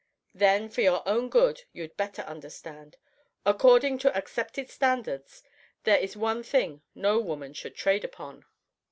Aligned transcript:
"Then, 0.33 0.67
for 0.67 0.81
your 0.81 1.07
own 1.07 1.29
good, 1.29 1.61
you'd 1.73 1.95
better 1.95 2.23
understand. 2.23 2.97
According 3.45 3.99
to 3.99 4.17
accepted 4.17 4.67
standards, 4.71 5.43
there 5.83 5.99
is 5.99 6.17
one 6.17 6.41
thing 6.41 6.81
no 6.95 7.19
woman 7.19 7.53
should 7.53 7.75
trade 7.75 8.03
upon." 8.03 8.43